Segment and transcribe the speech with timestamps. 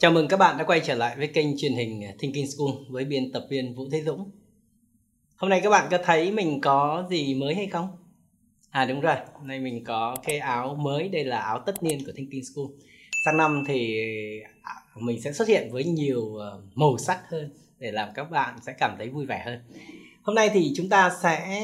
[0.00, 3.04] Chào mừng các bạn đã quay trở lại với kênh truyền hình Thinking School với
[3.04, 4.30] biên tập viên Vũ Thế Dũng.
[5.36, 7.88] Hôm nay các bạn có thấy mình có gì mới hay không?
[8.70, 12.04] À đúng rồi, hôm nay mình có cái áo mới, đây là áo tất niên
[12.06, 12.66] của Thinking School.
[13.24, 14.00] Sang năm thì
[14.62, 18.58] à, mình sẽ xuất hiện với nhiều ờ, màu sắc hơn để làm các bạn
[18.66, 19.60] sẽ cảm thấy vui vẻ hơn.
[20.22, 21.62] Hôm nay thì chúng ta sẽ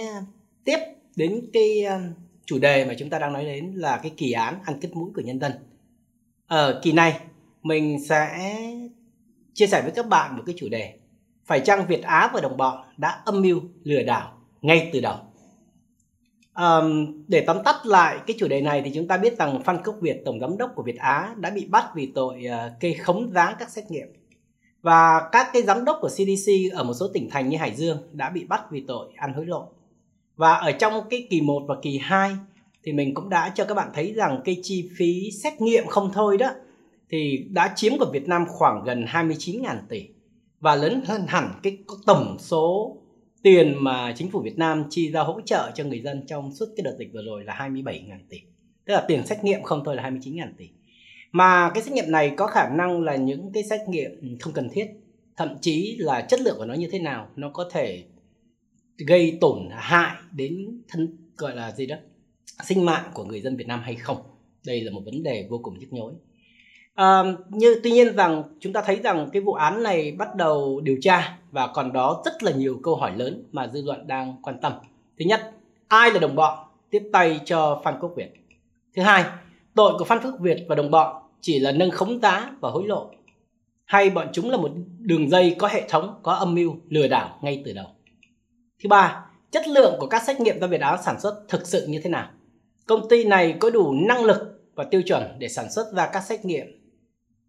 [0.65, 0.79] tiếp
[1.17, 2.01] đến cái ờ,
[2.45, 5.11] chủ đề mà chúng ta đang nói đến là cái kỳ án ăn kết mũi
[5.15, 5.53] của nhân dân.
[6.47, 7.21] Ở kỳ này
[7.65, 8.39] mình sẽ
[9.55, 10.95] chia sẻ với các bạn một cái chủ đề.
[11.45, 14.33] Phải chăng Việt Á và đồng bọn đã âm mưu lừa đảo
[14.63, 15.17] ngay từ đầu?
[16.55, 19.79] Um, để tóm tắt lại cái chủ đề này thì chúng ta biết rằng Phan
[19.85, 22.93] Quốc Việt tổng giám đốc của Việt Á đã bị bắt vì tội uh, kê
[22.93, 24.09] khống giá các xét nghiệm.
[24.83, 27.99] Và các cái giám đốc của CDC ở một số tỉnh thành như Hải Dương
[28.13, 29.69] đã bị bắt vì tội ăn hối lộ.
[30.37, 32.37] Và ở trong cái kỳ 1 và kỳ 2
[32.85, 36.11] thì mình cũng đã cho các bạn thấy rằng cái chi phí xét nghiệm không
[36.15, 36.51] thôi đó
[37.15, 40.09] thì đã chiếm của Việt Nam khoảng gần 29.000 tỷ
[40.61, 42.97] và lớn hơn hẳn cái tổng số
[43.43, 46.67] tiền mà chính phủ Việt Nam chi ra hỗ trợ cho người dân trong suốt
[46.77, 48.41] cái đợt dịch vừa rồi là 27.000 tỷ.
[48.85, 50.69] Tức là tiền xét nghiệm không thôi là 29.000 tỷ.
[51.33, 54.69] Mà cái xét nghiệm này có khả năng là những cái xét nghiệm không cần
[54.73, 54.87] thiết,
[55.37, 58.05] thậm chí là chất lượng của nó như thế nào, nó có thể
[59.07, 61.97] gây tổn hại đến thân gọi là gì đó
[62.65, 64.19] sinh mạng của người dân Việt Nam hay không.
[64.67, 66.13] Đây là một vấn đề vô cùng nhức nhối.
[66.95, 70.81] À, như tuy nhiên rằng chúng ta thấy rằng cái vụ án này bắt đầu
[70.81, 74.37] điều tra và còn đó rất là nhiều câu hỏi lớn mà dư luận đang
[74.43, 74.73] quan tâm.
[75.19, 75.51] Thứ nhất,
[75.89, 76.59] ai là đồng bọn
[76.91, 78.33] tiếp tay cho Phan Quốc Việt?
[78.97, 79.25] Thứ hai,
[79.75, 82.87] tội của Phan Quốc Việt và đồng bọn chỉ là nâng khống giá và hối
[82.87, 83.11] lộ
[83.85, 87.39] hay bọn chúng là một đường dây có hệ thống, có âm mưu lừa đảo
[87.43, 87.87] ngay từ đầu.
[88.83, 91.87] Thứ ba, chất lượng của các xét nghiệm do Việt Á sản xuất thực sự
[91.87, 92.31] như thế nào?
[92.87, 94.39] Công ty này có đủ năng lực
[94.75, 96.84] và tiêu chuẩn để sản xuất ra các xét nghiệm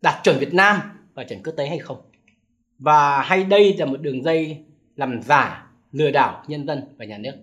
[0.06, 0.80] đạt chuẩn Việt Nam
[1.14, 1.98] và chuẩn quốc tế hay không?
[2.80, 4.58] Và hay đây là một đường dây
[4.95, 7.33] làm giả, lừa đảo nhân dân và nhà nước.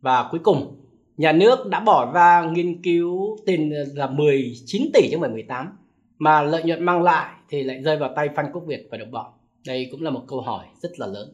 [0.00, 0.76] Và cuối cùng,
[1.16, 5.76] nhà nước đã bỏ ra nghiên cứu tiền là 19 tỷ chứ không phải 18
[6.18, 9.10] mà lợi nhuận mang lại thì lại rơi vào tay Phan Quốc Việt và đồng
[9.10, 9.26] bọn.
[9.66, 11.28] Đây cũng là một câu hỏi rất là lớn.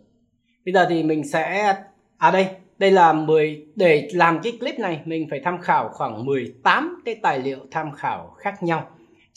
[0.65, 1.75] Bây giờ thì mình sẽ
[2.17, 2.49] à đây
[2.79, 7.15] đây là 10 để làm cái clip này mình phải tham khảo khoảng 18 cái
[7.23, 8.89] tài liệu tham khảo khác nhau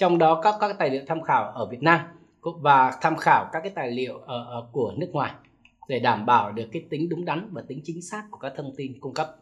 [0.04, 2.00] trong đó có các tài liệu tham khảo ở Việt Nam
[2.42, 5.32] và tham khảo các cái tài liệu ở, ở của nước ngoài
[5.88, 8.74] để đảm bảo được cái tính đúng đắn và tính chính xác của các thông
[8.78, 9.36] tin cung cấp.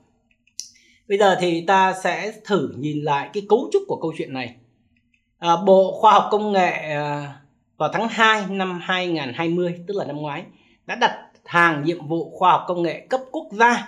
[1.10, 4.56] Bây giờ thì ta sẽ thử nhìn lại cái cấu trúc của câu chuyện này.
[5.40, 7.36] À, Bộ Khoa học Công nghệ à,
[7.78, 10.44] vào tháng 2 năm 2020, tức là năm ngoái,
[10.86, 13.88] đã đặt hàng nhiệm vụ khoa học công nghệ cấp quốc gia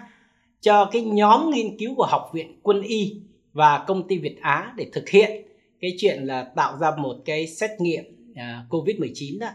[0.62, 3.22] cho cái nhóm nghiên cứu của Học viện Quân y
[3.54, 5.44] và công ty Việt Á để thực hiện
[5.84, 8.04] cái chuyện là tạo ra một cái xét nghiệm
[8.36, 9.48] à, uh, Covid-19 đó.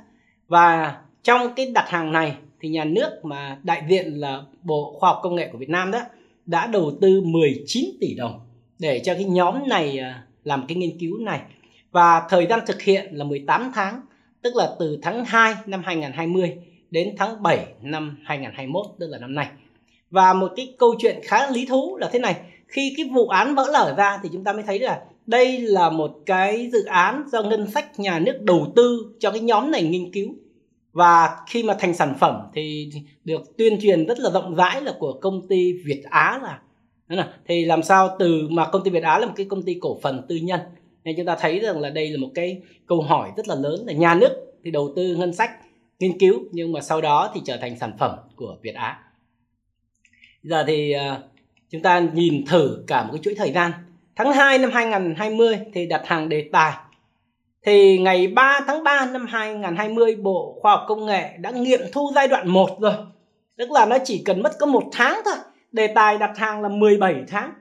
[0.49, 5.11] Và trong cái đặt hàng này thì nhà nước mà đại diện là Bộ Khoa
[5.11, 6.01] học Công nghệ của Việt Nam đó
[6.47, 8.41] đã đầu tư 19 tỷ đồng
[8.79, 11.41] để cho cái nhóm này uh, làm cái nghiên cứu này.
[11.91, 14.01] Và thời gian thực hiện là 18 tháng,
[14.43, 16.57] tức là từ tháng 2 năm 2020
[16.91, 19.47] đến tháng 7 năm 2021, tức là năm nay.
[20.11, 22.37] Và một cái câu chuyện khá lý thú là thế này,
[22.67, 25.91] khi cái vụ án vỡ lở ra thì chúng ta mới thấy là đây là
[25.91, 29.83] một cái dự án do ngân sách nhà nước đầu tư cho cái nhóm này
[29.83, 30.35] nghiên cứu.
[30.93, 32.91] Và khi mà thành sản phẩm thì
[33.25, 36.61] được tuyên truyền rất là rộng rãi là của công ty Việt Á là
[37.49, 39.99] thì làm sao từ mà công ty Việt Á là một cái công ty cổ
[40.03, 40.61] phần tư nhân.
[41.05, 43.85] Nên chúng ta thấy rằng là đây là một cái câu hỏi rất là lớn
[43.87, 44.31] là nhà nước
[44.65, 45.51] thì đầu tư ngân sách
[45.99, 48.99] nghiên cứu nhưng mà sau đó thì trở thành sản phẩm của Việt Á.
[50.43, 51.23] Giờ thì ờ,
[51.71, 53.73] chúng ta nhìn thử cả một cái chuỗi thời gian
[54.19, 56.73] tháng 2 năm 2020 thì đặt hàng đề tài.
[57.67, 62.13] Thì ngày 3 tháng 3 năm 2020 Bộ Khoa học Công nghệ đã nghiệm thu
[62.15, 62.93] giai đoạn 1 rồi.
[63.57, 65.35] Tức là nó chỉ cần mất có một tháng thôi.
[65.73, 67.53] Đề tài đặt hàng là 17 tháng.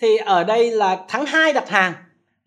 [0.00, 1.92] Thì ở đây là tháng 2 đặt hàng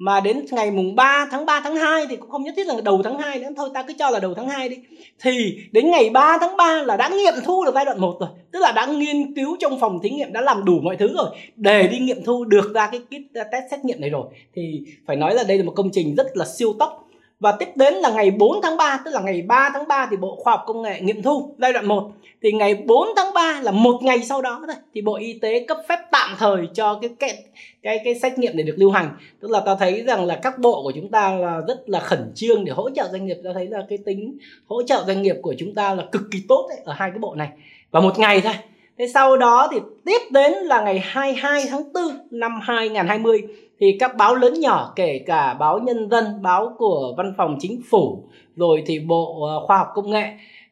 [0.04, 2.82] mà đến ngày mùng 3 tháng 3 tháng 2 thì cũng không nhất thiết là
[2.84, 3.48] đầu tháng 2 nữa.
[3.58, 4.78] Thôi ta cứ cho là đầu tháng 2 đi.
[5.20, 8.30] Thì đến ngày 3 tháng 3 là đã nghiệm thu được giai đoạn 1 rồi.
[8.52, 11.30] Tức là đã nghiên cứu trong phòng thí nghiệm, đã làm đủ mọi thứ rồi.
[11.56, 14.26] Để đi nghiệm thu được ra cái kit test xét nghiệm này rồi.
[14.56, 17.10] Thì phải nói là đây là một công trình rất là siêu tốc
[17.44, 20.18] và tiếp đến là ngày 4 tháng 3 tức là ngày 3 tháng 3 thì
[20.18, 22.12] Bộ Khoa học Công nghệ nghiệm thu giai đoạn 1
[22.44, 25.66] thì ngày 4 tháng 3 là một ngày sau đó thôi thì Bộ Y tế
[25.68, 27.44] cấp phép tạm thời cho cái cái
[27.82, 29.10] cái, cái xét nghiệm để được lưu hành.
[29.40, 32.32] Tức là ta thấy rằng là các bộ của chúng ta là rất là khẩn
[32.36, 33.38] trương để hỗ trợ doanh nghiệp.
[33.44, 34.38] Ta thấy là cái tính
[34.68, 37.20] hỗ trợ doanh nghiệp của chúng ta là cực kỳ tốt đấy, ở hai cái
[37.20, 37.50] bộ này.
[37.92, 38.54] Và một ngày thôi.
[38.98, 43.42] Thế sau đó thì tiếp đến là ngày 22 tháng 4 năm 2020
[43.84, 47.82] thì các báo lớn nhỏ, kể cả báo nhân dân, báo của văn phòng chính
[47.90, 48.24] phủ,
[48.56, 50.24] rồi thì bộ ờ, khoa học công nghệ,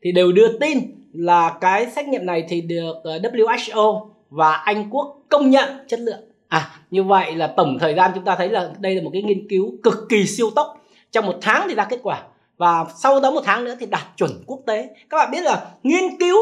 [0.01, 0.79] thì đều đưa tin
[1.13, 5.99] là cái xét nghiệm này thì được ờ, WHO và Anh Quốc công nhận chất
[5.99, 6.19] lượng.
[6.47, 9.21] À như vậy là tổng thời gian chúng ta thấy là đây là một cái
[9.21, 10.67] nghiên cứu cực kỳ siêu tốc.
[11.11, 12.23] Trong một tháng thì ra kết quả.
[12.57, 14.89] Và sau đó một tháng nữa thì đạt chuẩn quốc tế.
[15.09, 16.37] Các bạn biết là nghiên cứu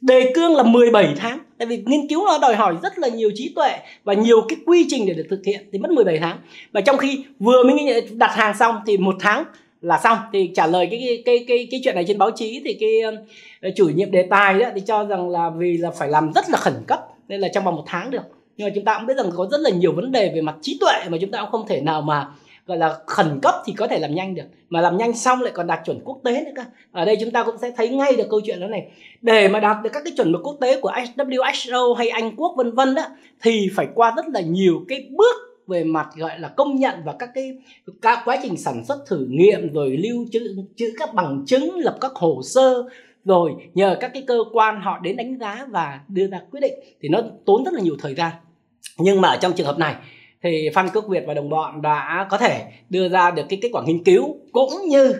[0.00, 1.38] đề cương là 17 tháng.
[1.58, 4.56] Tại vì nghiên cứu nó đòi hỏi rất là nhiều trí tuệ và nhiều cái
[4.66, 6.38] quy trình để được thực hiện thì mất 17 tháng.
[6.72, 9.44] Và trong khi vừa mới đặt hàng xong thì một tháng
[9.80, 10.18] là xong.
[10.32, 13.00] Thì trả lời cái cái cái cái, cái chuyện này trên báo chí thì cái
[13.60, 16.50] ờ, chủ nhiệm đề tài đó thì cho rằng là vì là phải làm rất
[16.50, 18.22] là khẩn cấp nên là trong vòng một tháng được.
[18.56, 20.54] Nhưng mà chúng ta cũng biết rằng có rất là nhiều vấn đề về mặt
[20.62, 22.28] trí tuệ mà chúng ta cũng không thể nào mà
[22.66, 25.52] gọi là khẩn cấp thì có thể làm nhanh được, mà làm nhanh xong lại
[25.54, 26.62] còn đạt chuẩn quốc tế nữa cơ.
[26.92, 28.90] Ở đây chúng ta cũng sẽ thấy ngay được câu chuyện đó này.
[29.22, 32.54] Để mà đạt được các cái chuẩn mực quốc tế của WHO hay Anh quốc,
[32.56, 33.02] vân vân đó
[33.42, 35.36] thì phải qua rất là nhiều cái bước
[35.66, 37.58] về mặt, gọi là, công nhận và các cái,
[38.02, 41.98] các quá trình sản xuất thử nghiệm, rồi lưu trữ trữ các bằng chứng, lập
[42.00, 42.84] các hồ sơ,
[43.24, 46.74] rồi nhờ các cái cơ quan họ đến đánh giá và đưa ra quyết định,
[47.00, 48.30] thì nó tốn rất là nhiều thời gian.
[48.98, 49.94] Nhưng mà ở trong trường hợp này
[50.42, 53.68] thì Phan Quốc Việt và đồng bọn đã có thể đưa ra được cái kết
[53.72, 55.14] quả nghiên cứu cũng như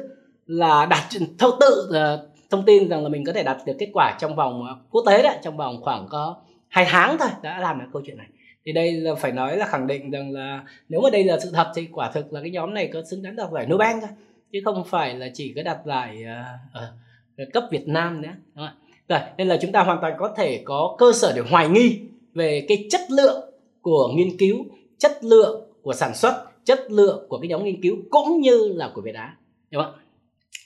[0.46, 1.04] là đạt
[1.38, 4.36] thâu tự ờ, thông tin rằng là mình có thể đạt được kết quả trong
[4.36, 6.36] vòng ờ, quốc tế đấy trong vòng khoảng có
[6.68, 8.26] hai tháng thôi đã làm được câu chuyện này
[8.64, 11.50] thì đây là phải nói là khẳng định rằng là nếu mà đây là sự
[11.54, 14.10] thật thì quả thực là cái nhóm này có xứng đáng đạt giải Nobel thôi
[14.52, 16.24] chứ không phải là chỉ có đạt giải
[16.76, 18.76] uh, uh, cấp Việt Nam nữa đúng không?
[19.08, 22.00] rồi nên là chúng ta hoàn toàn có thể có cơ sở để hoài nghi
[22.34, 23.50] về cái chất lượng
[23.82, 24.64] của nghiên cứu
[25.02, 28.90] chất lượng của sản xuất, chất lượng của cái nhóm nghiên cứu cũng như là
[28.94, 29.36] của Việt Á.
[29.70, 29.94] Đúng không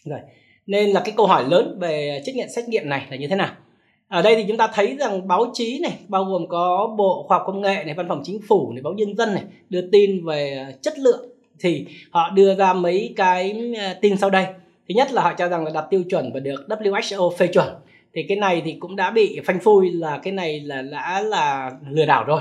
[0.05, 0.21] rồi,
[0.67, 3.37] nên là cái câu hỏi lớn về trách nhiệm, xét nghiệm này là như thế
[3.37, 3.51] nào?
[4.09, 7.39] Ở đây thì chúng ta thấy rằng báo chí này, bao gồm có bộ khoa
[7.39, 10.27] học công nghệ này, văn phòng chính phủ này, báo nhân dân này đưa tin
[10.27, 11.29] về ờ, chất lượng.
[11.61, 14.47] Thì họ đưa ra mấy cái ờ, tin sau đây.
[14.89, 17.69] Thứ nhất là họ cho rằng là đạt tiêu chuẩn và được WHO phê chuẩn.
[18.15, 21.71] Thì cái này thì cũng đã bị phanh phui là cái này là đã là
[21.91, 22.41] lừa đảo rồi.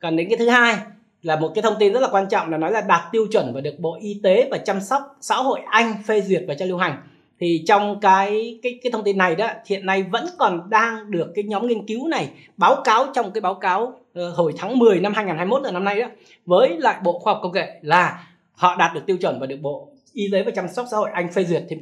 [0.00, 0.76] Còn đến cái thứ hai
[1.22, 3.52] là một cái thông tin rất là quan trọng là nói là đạt tiêu chuẩn
[3.54, 6.66] và được Bộ Y tế và chăm sóc xã hội Anh phê duyệt và cho
[6.66, 6.96] lưu hành.
[7.40, 11.32] Thì trong cái cái cái thông tin này đó hiện nay vẫn còn đang được
[11.34, 15.00] cái nhóm nghiên cứu này báo cáo trong cái báo cáo uh, hồi tháng 10
[15.00, 16.08] năm 2021 là năm nay đó
[16.46, 19.58] với lại Bộ Khoa học Công nghệ là họ đạt được tiêu chuẩn và được
[19.62, 21.62] Bộ Y tế và chăm sóc xã hội Anh phê duyệt.
[21.68, 21.76] Thì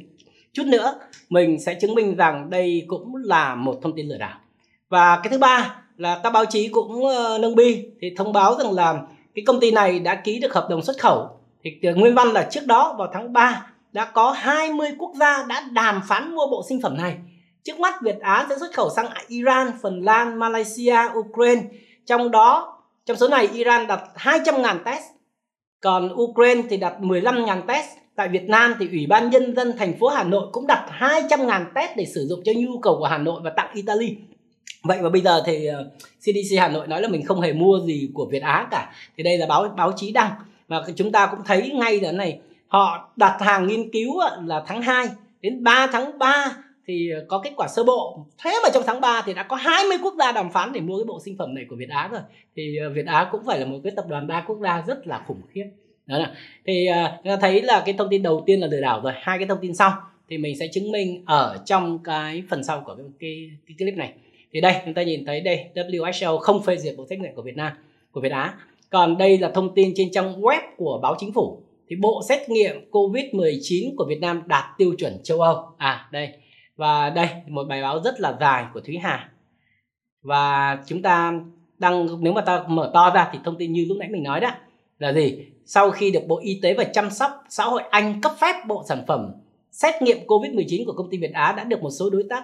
[0.53, 0.99] chút nữa
[1.29, 4.39] mình sẽ chứng minh rằng đây cũng là một thông tin lừa đảo.
[4.89, 8.55] Và cái thứ ba là các báo chí cũng uh, nâng bi thì thông báo
[8.57, 9.01] rằng là
[9.35, 11.29] cái công ty này đã ký được hợp đồng xuất khẩu
[11.63, 15.45] thì ờ, nguyên văn là trước đó vào tháng 3 đã có 20 quốc gia
[15.49, 17.17] đã đàm phán mua bộ sinh phẩm này.
[17.63, 21.61] Trước mắt Việt Á sẽ xuất khẩu sang Iran, Phần Lan, Malaysia, Ukraine.
[22.05, 25.03] Trong đó, trong số này Iran đặt 200.000 test,
[25.81, 27.87] còn Ukraine thì đặt 15.000 test.
[28.15, 31.65] Tại Việt Nam thì Ủy ban Nhân dân thành phố Hà Nội cũng đặt 200.000
[31.75, 34.15] test để sử dụng cho nhu cầu của Hà Nội và tặng Italy
[34.83, 35.89] vậy và bây giờ thì ờ,
[36.19, 38.93] CDC Hà Nội nói là mình không hề mua gì của Việt Á cả.
[39.17, 40.31] Thì đây là báo báo chí đăng.
[40.67, 44.81] Và chúng ta cũng thấy ngay là này họ đặt hàng nghiên cứu là tháng
[44.81, 45.07] 2
[45.41, 46.55] đến 3 tháng 3
[46.87, 48.25] thì ờ, có kết quả sơ bộ.
[48.43, 50.97] Thế mà trong tháng 3 thì đã có 20 quốc gia đàm phán để mua
[50.97, 52.21] cái bộ sinh phẩm này của Việt Á rồi.
[52.55, 55.07] Thì ờ, Việt Á cũng phải là một cái tập đoàn đa quốc gia rất
[55.07, 55.65] là khủng khiếp.
[56.05, 56.33] Đó là
[56.65, 56.87] thì
[57.33, 59.13] uh, thấy là cái thông tin đầu tiên là lừa đảo rồi.
[59.15, 59.93] Hai cái thông tin sau
[60.29, 63.97] thì mình sẽ chứng minh ở trong cái phần sau của cái, cái, cái clip
[63.97, 64.13] này
[64.53, 67.41] thì đây, chúng ta nhìn thấy đây WHO không phê duyệt bộ xét nghiệm của
[67.41, 67.71] Việt Nam,
[68.11, 68.53] của Việt Á.
[68.89, 71.61] Còn đây là thông tin trên trang web của báo chính phủ.
[71.89, 75.65] Thì bộ xét nghiệm COVID-19 của Việt Nam đạt tiêu chuẩn châu Âu.
[75.77, 76.29] À đây.
[76.75, 79.31] Và đây, một bài báo rất là dài của Thúy Hà.
[80.21, 81.33] Và chúng ta
[81.77, 84.39] đăng nếu mà ta mở to ra thì thông tin như lúc nãy mình nói
[84.39, 84.51] đó,
[84.99, 85.45] là gì?
[85.65, 88.83] Sau khi được Bộ Y tế và chăm sóc xã hội Anh cấp phép bộ
[88.87, 89.31] sản phẩm
[89.71, 92.43] xét nghiệm COVID-19 của công ty Việt Á, đã được một số đối tác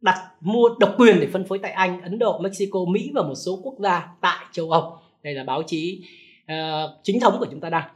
[0.00, 3.34] đặt mua độc quyền để phân phối tại Anh, Ấn Độ, Mexico, Mỹ và một
[3.34, 4.98] số quốc gia tại châu Âu.
[5.22, 6.00] Đây là báo chí
[6.44, 7.88] uh, chính thống của chúng ta đang.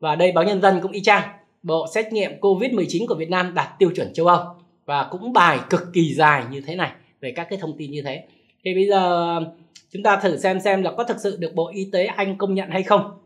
[0.00, 1.28] Và đây báo Nhân dân cũng y chang.
[1.62, 4.44] Bộ xét nghiệm COVID-19 của Việt Nam đạt tiêu chuẩn châu Âu
[4.86, 8.02] và cũng bài cực kỳ dài như thế này về các cái thông tin như
[8.02, 8.24] thế.
[8.64, 9.40] Thì bây giờ
[9.90, 12.54] chúng ta thử xem xem là có thực sự được Bộ Y tế Anh công
[12.54, 13.18] nhận hay không.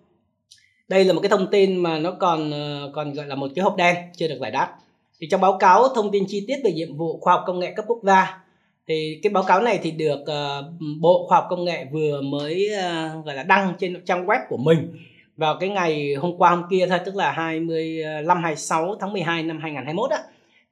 [0.88, 3.62] Đây là một cái thông tin mà nó còn ờ, còn gọi là một cái
[3.62, 4.76] hộp đen chưa được giải đáp
[5.22, 7.72] thì trong báo cáo thông tin chi tiết về nhiệm vụ khoa học công nghệ
[7.76, 8.42] cấp quốc gia
[8.88, 10.64] thì cái báo cáo này thì được uh,
[11.00, 14.56] bộ khoa học công nghệ vừa mới uh, gọi là đăng trên trang web của
[14.56, 14.92] mình
[15.36, 19.58] vào cái ngày hôm qua hôm kia thôi tức là 25 26 tháng 12 năm
[19.62, 20.18] 2021 á.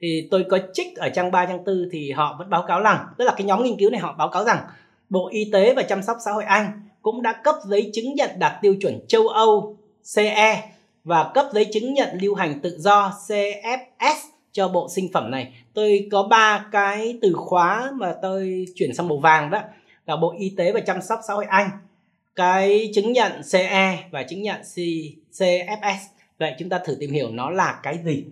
[0.00, 3.06] Thì tôi có trích ở trang 3 trang 4 thì họ vẫn báo cáo rằng
[3.18, 4.58] tức là cái nhóm nghiên cứu này họ báo cáo rằng
[5.08, 6.66] Bộ Y tế và chăm sóc xã hội Anh
[7.02, 9.76] cũng đã cấp giấy chứng nhận đạt tiêu chuẩn châu Âu
[10.14, 10.70] CE
[11.04, 15.52] và cấp giấy chứng nhận lưu hành tự do CFS cho bộ sinh phẩm này.
[15.74, 19.60] Tôi có ba cái từ khóa mà tôi chuyển sang màu vàng đó
[20.06, 21.70] là Bộ Y tế và Chăm sóc xã hội Anh,
[22.36, 24.60] cái chứng nhận CE và chứng nhận
[25.32, 25.98] CFS.
[26.38, 28.24] Vậy chúng ta thử tìm hiểu nó là cái gì.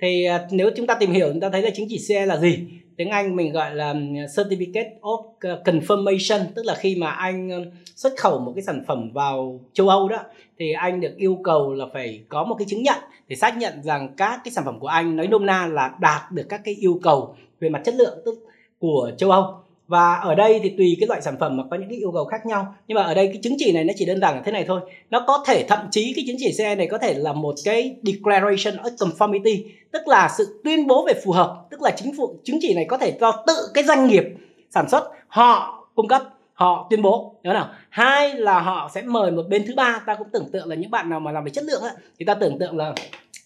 [0.00, 2.36] Thì à, nếu chúng ta tìm hiểu chúng ta thấy là chứng chỉ CE là
[2.36, 2.58] gì?
[2.96, 3.94] Tiếng Anh mình gọi là
[4.36, 9.10] certificate of ờ, confirmation, tức là khi mà anh xuất khẩu một cái sản phẩm
[9.12, 10.18] vào châu Âu đó,
[10.58, 12.98] thì anh được yêu cầu là phải có một cái chứng nhận
[13.28, 16.32] để xác nhận rằng các cái sản phẩm của anh nói nôm na là đạt
[16.32, 18.46] được các cái yêu cầu về mặt chất lượng, tức,
[18.78, 19.54] của châu Âu
[19.88, 22.24] và ở đây thì tùy cái loại sản phẩm mà có những cái yêu cầu
[22.24, 22.74] khác nhau.
[22.88, 24.64] Nhưng mà ở đây cái chứng chỉ này nó chỉ đơn giản là thế này
[24.68, 24.80] thôi.
[25.10, 27.96] Nó có thể thậm chí cái chứng chỉ CE này có thể là một cái
[28.02, 29.62] declaration of conformity
[29.92, 32.84] tức là sự tuyên bố về phù hợp tức là chính phủ chứng chỉ này
[32.88, 34.24] có thể do tự cái doanh nghiệp
[34.70, 37.34] sản xuất họ cung cấp họ tuyên bố.
[37.42, 37.70] Nhớ nào?
[37.88, 40.02] Hai là họ sẽ mời một bên thứ ba.
[40.06, 42.24] Ta cũng tưởng tượng là những bạn nào mà làm về chất lượng ấy, thì
[42.24, 42.94] ta tưởng tượng là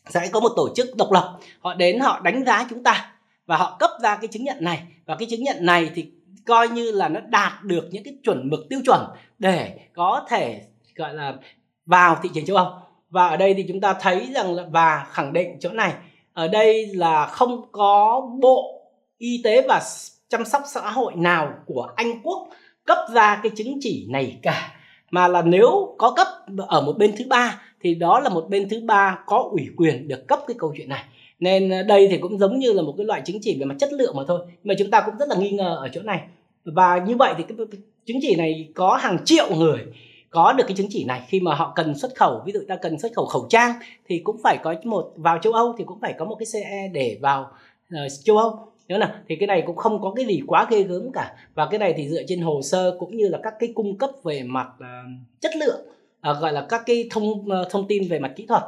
[0.09, 1.39] sẽ có một tổ chức độc lập.
[1.61, 3.13] Họ đến họ đánh giá chúng ta
[3.47, 4.83] và họ cấp ra cái chứng nhận này.
[5.07, 6.07] Và cái chứng nhận này thì
[6.47, 9.01] coi như là nó đạt được những cái chuẩn mực tiêu chuẩn
[9.39, 10.63] để có thể,
[10.95, 11.35] gọi là,
[11.87, 12.73] vào thị trường châu Âu.
[13.11, 15.93] Và ở đây thì chúng ta thấy rằng là, và khẳng định chỗ này,
[16.33, 18.83] ở đây là không có bộ
[19.19, 19.83] y tế và
[20.29, 22.49] chăm sóc xã hội nào của Anh Quốc
[22.85, 24.73] cấp ra cái chứng chỉ này cả.
[25.11, 26.27] Mà là nếu có cấp
[26.69, 30.09] ở một bên thứ ba, thì đó là một bên thứ ba có ủy quyền
[30.09, 31.05] được cấp cái câu chuyện này
[31.41, 33.75] nên ờ, đây thì cũng giống như là một cái loại chứng chỉ về mặt
[33.79, 34.41] chất lượng mà thôi.
[34.65, 36.21] Mà chúng ta cũng rất là nghi ngờ ở chỗ này.
[36.65, 37.57] Và như vậy thì cái
[38.07, 39.79] chứng chỉ này có hàng triệu người
[40.31, 41.23] có được cái chứng chỉ này.
[41.29, 43.73] Khi mà họ cần xuất khẩu ví dụ ta cần xuất khẩu khẩu trang
[44.09, 46.89] thì cũng phải có một vào châu Âu thì cũng phải có một cái CE
[46.93, 47.51] để vào
[47.95, 48.59] uh, châu Âu.
[48.89, 49.11] Nhớ nào?
[49.29, 51.35] Thì cái này cũng không có cái gì quá ghê gớm cả.
[51.55, 54.11] Và cái này thì dựa trên hồ sơ cũng như là các cái cung cấp
[54.25, 54.85] về mặt uh,
[55.41, 55.81] chất lượng
[56.31, 58.63] uh, gọi là các cái thông uh, thông tin về mặt kỹ thuật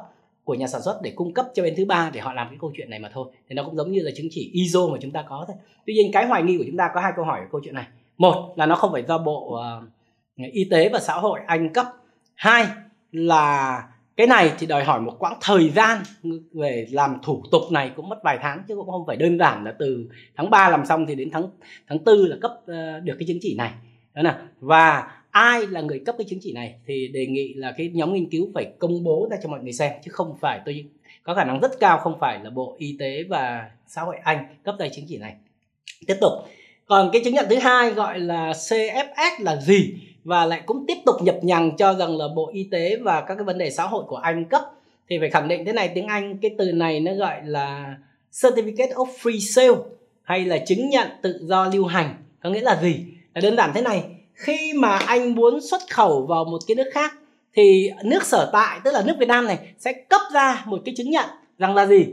[0.44, 2.58] của nhà sản xuất để cung cấp cho bên thứ ba để họ làm cái
[2.60, 3.32] câu chuyện này mà thôi.
[3.48, 5.56] Thì nó cũng giống như là chứng chỉ ISO mà chúng ta có thôi.
[5.86, 7.74] Tuy nhiên cái hoài nghi của chúng ta có hai câu hỏi ở câu chuyện
[7.74, 7.86] này.
[8.18, 9.60] Một là nó không phải do bộ
[10.38, 11.86] uh, y tế và xã hội anh cấp.
[12.34, 12.66] Hai
[13.12, 13.82] là
[14.16, 15.98] cái này thì đòi hỏi một quãng thời gian
[16.52, 19.64] về làm thủ tục này cũng mất vài tháng chứ cũng không phải đơn giản
[19.64, 21.46] là từ tháng 3 làm xong thì đến tháng
[21.88, 23.72] tháng tư là cấp uh, được cái chứng chỉ này.
[24.14, 27.74] Đó là và ai là người cấp cái chứng chỉ này thì đề nghị là
[27.76, 30.60] cái nhóm nghiên cứu phải công bố ra cho mọi người xem, chứ không phải
[30.64, 30.84] tôi
[31.22, 34.46] có khả năng rất cao không phải là bộ y tế và xã hội anh
[34.62, 35.34] cấp ra chứng chỉ này.
[36.06, 36.32] Tiếp tục.
[36.86, 39.94] Còn cái chứng nhận thứ hai gọi là CFS là gì?
[40.24, 43.34] Và lại cũng tiếp tục nhập nhằng cho rằng là bộ y tế và các
[43.34, 44.62] cái vấn đề xã hội của anh cấp.
[45.08, 47.96] Thì phải khẳng định thế này, tiếng anh cái từ này nó gọi là
[48.32, 49.82] certificate of free sale
[50.22, 52.14] hay là chứng nhận tự do lưu hành.
[52.42, 53.04] Có nghĩa là gì?
[53.34, 56.90] Là đơn giản thế này khi mà anh muốn xuất khẩu vào một cái nước
[56.92, 57.14] khác,
[57.54, 60.94] thì nước sở tại, tức là nước Việt Nam này, sẽ cấp ra một cái
[60.96, 61.26] chứng nhận
[61.58, 62.06] rằng là gì?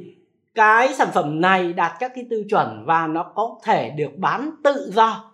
[0.55, 4.51] Cái sản phẩm này đạt các cái tiêu chuẩn và nó có thể được bán
[4.63, 5.31] tự do.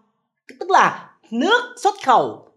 [0.59, 2.47] Tức là nước xuất khẩu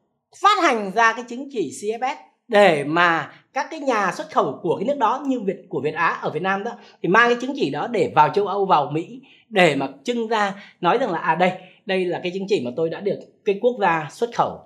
[0.42, 2.16] phát hành ra cái chứng chỉ CFS
[2.48, 5.94] để mà các cái nhà xuất khẩu của cái nước đó như Việt, của Việt
[5.94, 6.70] Á ở Việt Nam đó,
[7.02, 10.28] thì mang cái chứng chỉ đó để vào châu Âu, vào Mỹ để mà trưng
[10.28, 11.52] ra, nói rằng là à đây
[11.88, 14.60] đây là cái chứng chỉ mà tôi đã được cái quốc gia xuất khẩu.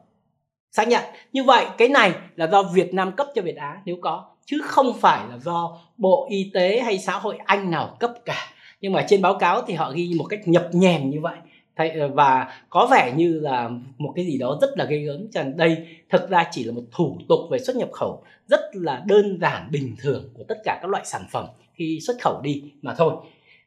[0.70, 1.02] Xác nhận.
[1.32, 4.24] Như vậy, cái này là do Việt Nam cấp cho Việt Á, nếu có.
[4.46, 8.50] Chứ không phải là do Bộ Y tế hay xã hội Anh nào cấp cả.
[8.80, 11.36] Nhưng mà trên báo cáo thì họ ghi một cách nhập nhèm như vậy.
[11.74, 15.30] Ờ, và có vẻ như là một cái gì đó rất là ghê gớm.
[15.32, 18.22] Rằng đây thực ra chỉ là một thủ tục về xuất nhập khẩu.
[18.46, 22.16] Rất là đơn giản, bình thường của tất cả các loại sản phẩm khi xuất
[22.20, 23.14] khẩu đi mà thôi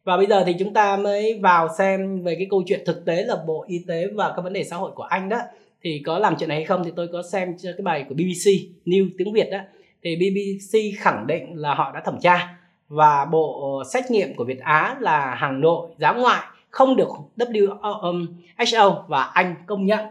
[0.06, 3.24] và bây giờ thì chúng ta mới vào xem về cái câu chuyện thực tế
[3.24, 5.38] là bộ y tế và các vấn đề xã hội của anh đó.
[5.84, 8.50] Thì có làm chuyện này hay không thì tôi có xem cái bài của BBC
[8.86, 9.58] News tiếng Việt đó.
[10.04, 12.58] Thì BBC khẳng định là họ đã thẩm tra
[12.88, 17.08] và bộ xét nghiệm của Việt Á là hàng nội giá ngoại không được
[17.38, 18.14] WHO
[18.78, 20.06] ờ, và Anh công nhận.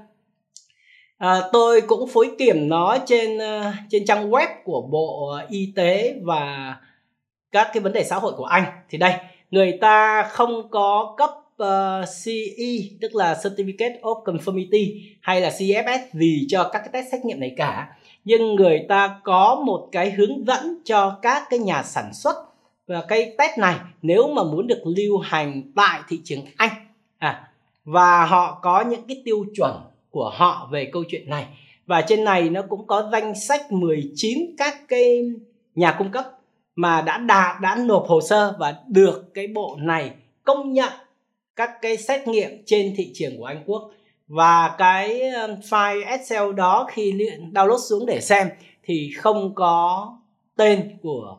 [1.18, 6.14] À, tôi cũng phối kiểm nó trên uh, trên trang web của bộ y tế
[6.22, 6.74] và
[7.52, 8.64] các cái vấn đề xã hội của Anh.
[8.88, 9.12] Thì đây
[9.54, 15.48] người ta không có cấp ờ, uh, CE tức là Certificate of Conformity hay là
[15.48, 17.96] CFS gì cho các cái test xét nghiệm này cả.
[18.24, 22.36] Nhưng người ta có một cái hướng dẫn cho các cái nhà sản xuất
[22.86, 26.70] và cái test này nếu mà muốn được lưu hành tại thị trường Anh.
[27.18, 27.48] À
[27.84, 29.72] và họ có những cái tiêu chuẩn
[30.10, 31.46] của họ về câu chuyện này.
[31.86, 35.30] Và trên này nó cũng có danh sách 19 các cái
[35.74, 36.24] nhà cung cấp
[36.76, 40.10] mà đã đạt, đã nộp hồ sơ và được cái bộ này
[40.44, 40.92] công nhận
[41.56, 43.90] các cái xét nghiệm trên thị trường của Anh Quốc.
[44.26, 47.12] Và cái um, file Excel đó khi
[47.52, 48.48] download xuống để xem
[48.82, 50.08] thì không có
[50.56, 51.36] tên của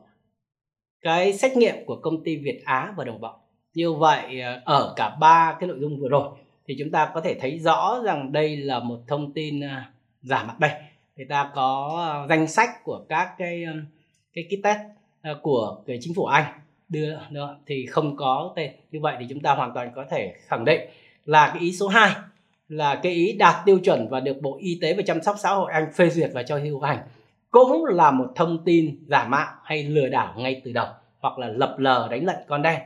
[1.01, 3.35] cái xét nghiệm của công ty Việt Á và đồng bọn.
[3.73, 6.29] Như vậy ờ, ở cả ba cái nội dung vừa rồi
[6.67, 9.81] thì chúng ta có thể thấy rõ rằng đây là một thông tin ờ,
[10.21, 10.71] giả mạo đây.
[11.15, 13.85] Người ta có ờ, danh sách của các cái um,
[14.33, 14.79] cái kit test.
[15.25, 16.45] Ờ, của cái chính phủ Anh.
[16.89, 18.71] Đưa nữa thì không có tên.
[18.91, 20.81] Như vậy thì chúng ta hoàn toàn có thể khẳng định
[21.25, 22.11] là cái ý số 2
[22.69, 25.49] là cái ý đạt tiêu chuẩn và được Bộ Y tế và chăm sóc xã
[25.49, 26.97] hội Anh phê duyệt và cho hữu hành,
[27.51, 30.87] cũng là một thông tin giả mạo hay lừa đảo ngay từ đầu
[31.19, 32.79] hoặc là lập lờ đánh lận con đen.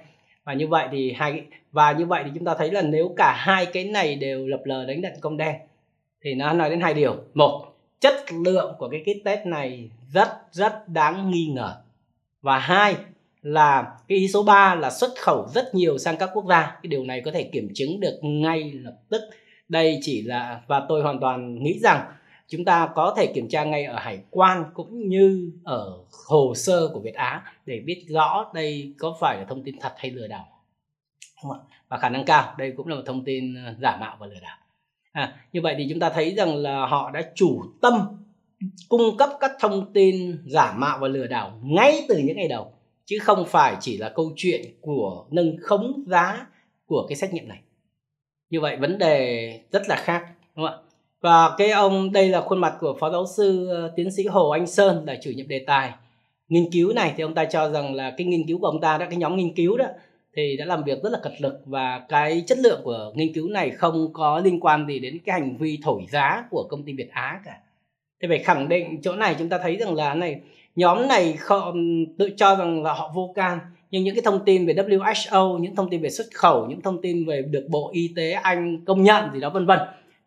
[0.44, 3.36] Và như vậy thì hai và như vậy thì chúng ta thấy là nếu cả
[3.38, 5.56] hai cái này đều lập lờ đánh lận con đen,
[6.24, 7.16] thì nó nói đến hai điều.
[7.34, 7.66] Một,
[8.00, 8.14] chất
[8.46, 11.76] lượng của cái kit test này rất rất đáng nghi ngờ
[12.42, 12.96] và hai
[13.42, 16.62] là cái ý số 3 là xuất khẩu rất nhiều sang các quốc gia.
[16.62, 19.22] Cái điều này có thể kiểm chứng được ngay lập tức.
[19.70, 22.12] Đây chỉ là và tôi hoàn toàn nghĩ rằng
[22.48, 26.90] chúng ta có thể kiểm tra ngay ở hải quan cũng như ở hồ sơ
[26.94, 30.28] của Việt Á để biết rõ đây có phải là thông tin thật hay lừa
[30.28, 30.48] đảo.
[31.42, 31.60] Không ạ?
[31.90, 34.40] Và khả năng cao đây cũng là một thông tin ờ, giả mạo và lừa
[34.42, 34.58] đảo.
[35.12, 38.02] À, như vậy thì chúng ta thấy rằng là họ đã chủ tâm
[38.90, 42.72] cung cấp các thông tin giả mạo và lừa đảo ngay từ những ngày đầu,
[43.06, 46.48] chứ không phải chỉ là câu chuyện của nâng khống giá
[46.86, 47.60] của cái xét nghiệm này.
[48.50, 50.26] Như vậy vấn đề rất là khác,
[50.56, 50.84] đúng không ạ?
[51.22, 54.50] Và cái ông, đây là khuôn mặt của phó giáo sư ờ, tiến sĩ Hồ
[54.50, 55.92] Anh Sơn là chủ nhiệm đề tài.
[56.50, 58.98] Nghiên cứu này thì ông ta cho rằng là cái nghiên cứu của ông ta
[58.98, 59.86] đã cái nhóm nghiên cứu đó,
[60.36, 63.50] thì đã làm việc rất là cật lực và cái chất lượng của nghiên cứu
[63.50, 66.94] này không có liên quan gì đến cái hành vi thổi giá của công ty
[66.94, 67.60] Việt Á cả.
[68.22, 70.40] Thì phải khẳng định chỗ này chúng ta thấy rằng là này
[70.76, 73.60] nhóm này không tự cho rằng là họ vô can.
[73.92, 77.02] Nhưng những cái thông tin về WHO, những thông tin về xuất khẩu, những thông
[77.02, 79.80] tin về được Bộ Y tế Anh công nhận gì đó vân vân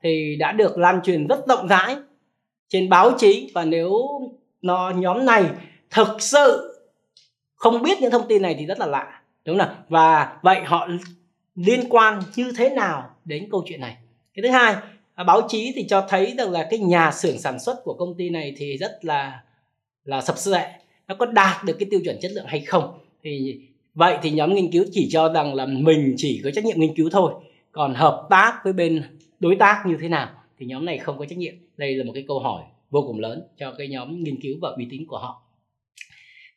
[0.02, 1.96] thì đã được lan truyền rất rộng rãi
[2.68, 3.50] trên báo chí.
[3.54, 3.92] Và nếu
[4.62, 5.44] nó nhóm này
[5.90, 6.68] thực sự
[7.54, 9.76] không biết những thông tin này thì rất là lạ đúng không nào?
[9.88, 10.88] Và vậy họ
[11.54, 13.96] liên quan như thế nào đến câu chuyện này?
[14.34, 14.74] Cái thứ hai
[15.14, 18.14] À, báo chí thì cho thấy rằng là cái nhà xưởng sản xuất của công
[18.14, 19.42] ty này thì rất là
[20.04, 20.64] là sập sệ.
[21.08, 22.98] Nó có đạt được cái tiêu chuẩn chất lượng hay không?
[23.22, 23.60] Thì
[23.94, 26.94] vậy thì nhóm nghiên cứu chỉ cho rằng là mình chỉ có trách nhiệm nghiên
[26.94, 27.32] cứu thôi.
[27.72, 29.02] Còn hợp tác với bên
[29.40, 31.54] đối tác như thế nào thì nhóm này không có trách nhiệm.
[31.76, 34.70] Đây là một cái câu hỏi vô cùng lớn cho cái nhóm nghiên cứu và
[34.76, 35.42] uy tín của họ.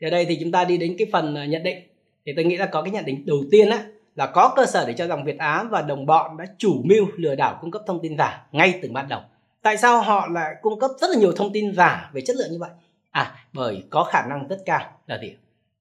[0.02, 1.78] Thì ở đây thì chúng ta đi đến cái phần à, nhận định.
[2.26, 4.86] Thì tôi nghĩ là có cái nhận định đầu tiên á là có cơ sở
[4.88, 7.82] để cho rằng Việt Á và đồng bọn đã chủ mưu lừa đảo cung cấp
[7.88, 9.22] thông tin giả ngay từ ban đầu.
[9.62, 12.52] Tại sao họ lại cung cấp rất là nhiều thông tin giả về chất lượng
[12.52, 12.70] như vậy?
[13.12, 15.36] À, bởi có khả năng rất cao là gì?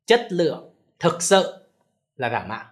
[0.06, 0.68] Chất lượng
[1.00, 1.54] thực sự
[2.16, 2.64] là giả mạo.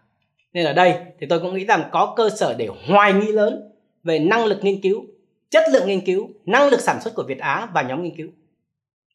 [0.52, 3.72] Nên ở đây thì tôi cũng nghĩ rằng có cơ sở để hoài nghi lớn
[4.04, 5.04] về năng lực nghiên cứu,
[5.50, 8.28] chất lượng nghiên cứu, năng lực sản xuất của Việt Á và nhóm nghiên cứu.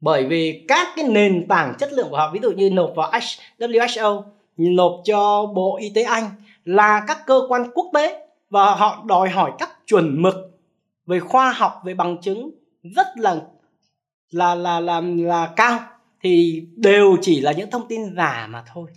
[0.02, 3.12] Bởi vì các cái nền tảng chất lượng của họ ví dụ như nộp vào
[3.60, 4.24] WHO,
[4.58, 6.30] nộp cho Bộ Y tế Anh
[6.66, 10.36] là các cơ quan quốc tế và họ đòi hỏi các chuẩn mực
[11.06, 12.52] về khoa học, về bằng chứng
[12.84, 13.42] rất là
[14.32, 15.80] là là là là cao
[16.22, 18.92] thì đều chỉ là những thông tin giả mà thôi.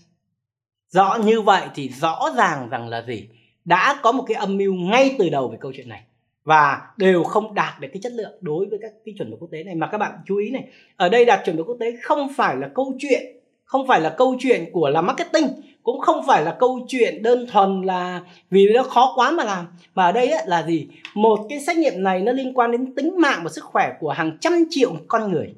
[0.89, 3.29] Rõ như vậy thì rõ ràng rằng là gì?
[3.65, 6.03] đã có một cái âm mưu ngay từ đầu về câu chuyện này
[6.45, 9.49] và đều không đạt được cái chất lượng đối với các cái chuẩn mực quốc
[9.53, 11.97] tế này mà các bạn chú ý này, ở đây đạt chuẩn mực quốc tế
[12.03, 13.23] không phải là câu chuyện
[13.71, 15.49] không phải là câu chuyện của là marketing
[15.83, 19.67] cũng không phải là câu chuyện đơn thuần là vì nó khó quá mà làm.
[19.95, 20.89] Mà ở đây ấy, là gì?
[21.15, 24.11] Một cái xét nghiệm này nó liên quan đến tính mạng và sức khỏe của
[24.11, 25.55] hàng trăm triệu con người.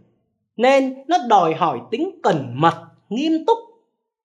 [0.57, 2.75] Nên nó đòi hỏi tính cẩn mật
[3.09, 3.59] nghiêm túc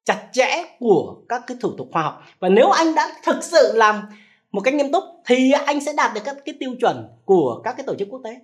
[0.03, 2.23] chặt chẽ của các cái thủ tục khoa học.
[2.39, 4.01] Và nếu anh đã thực sự làm
[4.51, 7.77] một cách nghiêm túc thì anh sẽ đạt được các cái tiêu chuẩn của các
[7.77, 8.39] cái tổ chức quốc tế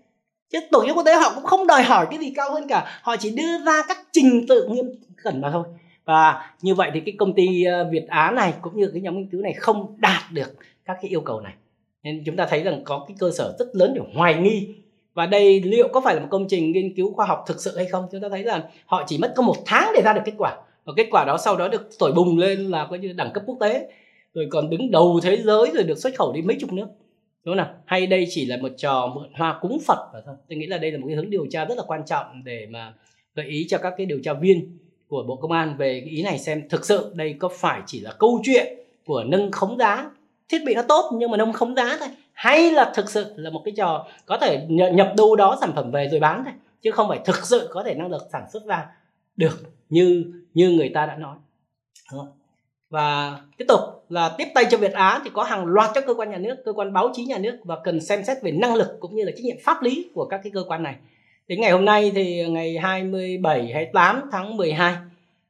[0.54, 3.00] chứ tổ chức quốc tế họ cũng không đòi hỏi cái gì cao hơn cả.
[3.02, 4.86] Họ chỉ đưa ra các trình tự nghiêm
[5.24, 5.64] cẩn mà thôi.
[6.06, 9.18] Và như vậy thì cái công ty ờ, Việt Á này cũng như cái nhóm
[9.18, 11.54] nghiên cứu này không đạt được các cái yêu cầu này.
[12.04, 14.68] Nên chúng ta thấy rằng có cái cơ sở rất lớn để hoài nghi.
[15.14, 17.78] Và đây liệu có phải là một công trình nghiên cứu khoa học thực sự
[17.78, 18.08] hay không?
[18.12, 20.56] Chúng ta thấy là họ chỉ mất có một tháng để ra được kết quả.
[20.86, 23.44] Và kết quả đó sau đó được thổi bùng lên là coi như đẳng cấp
[23.46, 23.88] quốc tế.
[24.34, 26.88] Rồi còn đứng đầu thế giới rồi được xuất khẩu đi mấy chục nước
[27.46, 27.76] đúng không nào?
[27.86, 30.36] Hay đây chỉ là một trò mượn hoa cúng phật và thôi.
[30.50, 32.68] Tôi nghĩ là đây là một cái hướng điều tra rất là quan trọng để
[32.70, 32.94] mà
[33.36, 34.78] gợi ý cho các cái điều tra viên
[35.08, 38.00] của bộ công an về cái ý này xem thực sự đây có phải chỉ
[38.00, 38.74] là câu chuyện
[39.06, 40.12] của nâng khống giá,
[40.50, 43.50] thiết bị nó tốt nhưng mà nâng khống giá thôi, hay là thực sự là
[43.50, 46.92] một cái trò có thể nhập đâu đó sản phẩm về rồi bán thôi, chứ
[46.92, 48.88] không phải thực sự có thể năng lực sản xuất ra
[49.36, 51.38] được như như người ta đã nói.
[52.12, 52.32] Đúng không?
[52.94, 53.80] Và tiếp tục
[54.10, 56.56] là tiếp tay cho Việt Á thì có hàng loạt các cơ quan nhà nước,
[56.66, 59.24] cơ quan báo chí nhà nước và cần xem xét về năng lực cũng như
[59.24, 60.96] là trách nhiệm pháp lý của các cái cơ quan này.
[61.48, 64.96] đến ngày hôm nay thì ngày 27 28 tháng 12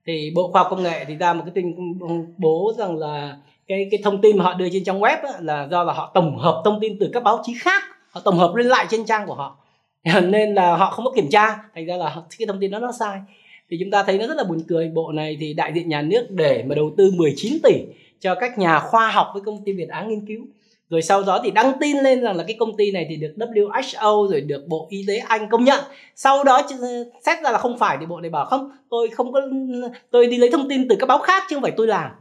[0.06, 1.98] thì Bộ Khoa học Công nghệ thì ra một cái tuyên
[2.38, 5.68] bố rằng là cái cái thông tin mà họ đưa trên trang web á, là
[5.72, 8.56] do là họ tổng hợp thông tin từ các báo chí khác họ tổng hợp
[8.56, 9.58] lên lại trên trang của họ
[10.24, 12.92] nên là họ không có kiểm tra thành ra là cái thông tin đó nó
[12.92, 13.20] sai
[13.70, 14.90] thì chúng ta thấy nó rất là buồn cười.
[14.90, 17.74] Bộ này thì đại diện nhà nước để mà đầu tư 19 tỷ
[18.20, 20.46] cho các nhà khoa học với công ty Việt Á nghiên cứu.
[20.90, 23.34] Rồi sau đó thì đăng tin lên rằng là cái công ty này thì được
[23.38, 25.84] WHO rồi được Bộ Y tế Anh công nhận.
[26.16, 26.62] Sau đó
[27.26, 29.42] xét ra là không phải thì bộ này bảo không, tôi không có,
[30.12, 32.12] tôi đi lấy thông tin từ các báo khác chứ không phải tôi làm.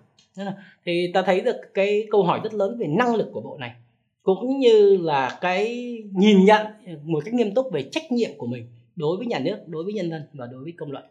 [0.87, 3.71] Thì ta thấy được cái câu hỏi rất lớn về năng lực của bộ này,
[4.23, 6.67] cũng như là cái nhìn nhận
[7.05, 9.93] một cách nghiêm túc về trách nhiệm của mình đối với nhà nước, đối với
[9.93, 11.05] nhân dân và đối với công luận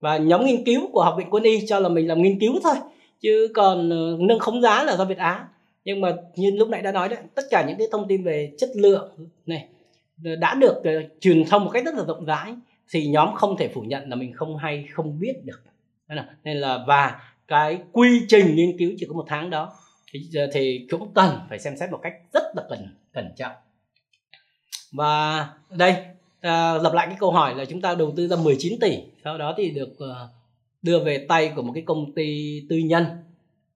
[0.00, 2.60] và nhóm nghiên cứu của học viện quân y cho là mình làm nghiên cứu
[2.62, 2.74] thôi
[3.20, 5.48] chứ còn ờ, nâng khống giá là do việt á.
[5.84, 8.52] Nhưng mà như lúc nãy đã nói đấy tất cả những cái thông tin về
[8.58, 9.10] chất lượng
[9.46, 9.68] này
[10.24, 12.54] ờ, đã được uh, truyền thông một cách rất là rộng rãi
[12.90, 15.60] thì nhóm không thể phủ nhận là mình không hay không biết được.
[16.44, 19.72] Nên là và cái quy trình nghiên cứu chỉ có một tháng đó
[20.12, 23.52] thì, thì cũng cần phải xem xét một cách rất là cẩn cẩn trọng.
[24.92, 25.94] Và đây
[26.40, 29.38] à, lặp lại cái câu hỏi là chúng ta đầu tư ra 19 tỷ sau
[29.38, 30.28] đó thì được ờ,
[30.82, 33.04] đưa về tay của một cái công ty tư nhân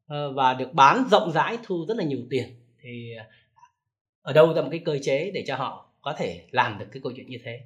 [0.06, 2.44] ờ, và được bán rộng rãi thu rất là nhiều tiền.
[2.82, 3.26] Thì à,
[4.22, 7.00] ở đâu ra một cái cơ chế để cho họ có thể làm được cái
[7.02, 7.60] câu chuyện như thế?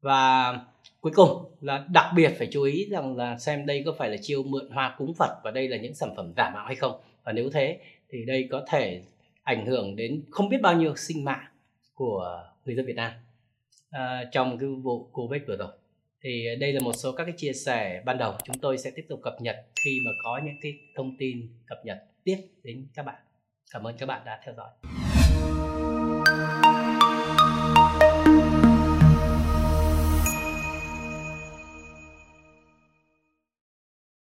[0.00, 0.52] Và
[1.00, 4.16] cuối cùng là đặc biệt phải chú ý rằng là xem đây có phải là
[4.22, 7.00] chiêu mượn hoa cúng phật và đây là những sản phẩm giả mạo hay không?
[7.24, 7.78] Và nếu thế
[8.10, 9.02] thì đây có thể
[9.42, 11.44] ảnh hưởng đến không biết bao nhiêu sinh mạng
[11.94, 13.12] của người dân Việt Nam
[13.96, 15.72] uh, trong cái vụ Covid vừa rồi.
[16.22, 18.34] Thì à, đây là một số các cái chia sẻ ban đầu.
[18.44, 21.78] Chúng tôi sẽ tiếp tục cập nhật khi mà có những cái thông tin cập
[21.84, 23.22] nhật tiếp đến các bạn.
[23.72, 24.70] Cảm ơn các bạn đã theo dõi.